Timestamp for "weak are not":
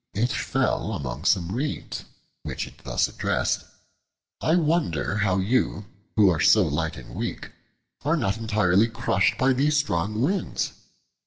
7.13-8.35